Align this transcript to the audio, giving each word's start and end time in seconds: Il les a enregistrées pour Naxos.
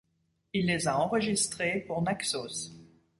Il 0.53 0.65
les 0.65 0.87
a 0.87 0.97
enregistrées 0.99 1.81
pour 1.81 2.01
Naxos. 2.01 2.71